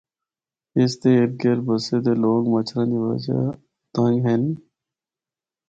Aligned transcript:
اس 0.79 0.91
دے 1.01 1.11
اردگرد 1.19 1.61
بسے 1.67 1.97
دے 2.05 2.13
لوگ 2.23 2.41
مچھراں 2.51 2.87
دی 2.89 2.97
وجہ 3.05 3.39
تنگ 3.93 4.19
ہن۔ 4.25 4.43